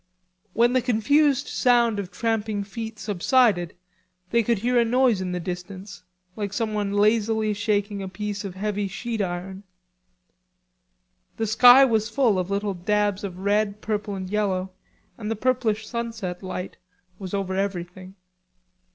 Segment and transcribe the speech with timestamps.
[0.53, 3.75] When the confused sound of tramping feet subsided,
[4.31, 6.01] they could hear a noise in the distance,
[6.35, 9.61] like someone lazily shaking a piece of heavy sheet iron.
[11.37, 14.71] The sky was full of little dabs of red, purple and yellow
[15.19, 16.77] and the purplish sunset light
[17.19, 18.15] was over everything.